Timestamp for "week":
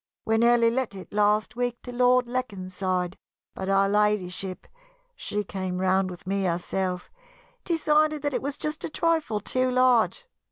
1.55-1.79